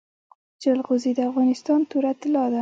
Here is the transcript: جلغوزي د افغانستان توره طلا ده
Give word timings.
جلغوزي 0.63 1.11
د 1.15 1.19
افغانستان 1.29 1.79
توره 1.89 2.11
طلا 2.21 2.45
ده 2.51 2.59